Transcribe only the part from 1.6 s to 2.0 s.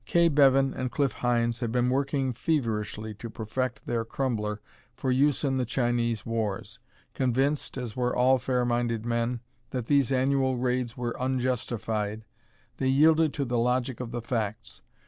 been